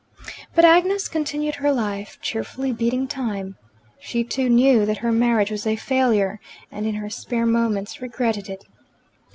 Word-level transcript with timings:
But 0.55 0.65
Agnes 0.65 1.07
continued 1.07 1.53
her 1.61 1.71
life, 1.71 2.17
cheerfully 2.23 2.71
beating 2.71 3.07
time. 3.07 3.55
She, 3.99 4.23
too, 4.23 4.49
knew 4.49 4.83
that 4.83 4.97
her 4.97 5.11
marriage 5.11 5.51
was 5.51 5.67
a 5.67 5.75
failure, 5.75 6.39
and 6.71 6.87
in 6.87 6.95
her 6.95 7.09
spare 7.11 7.45
moments 7.45 8.01
regretted 8.01 8.49
it. 8.49 8.63